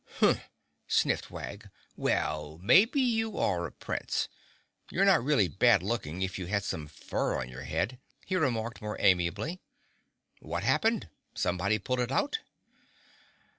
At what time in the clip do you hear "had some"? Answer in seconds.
6.47-6.87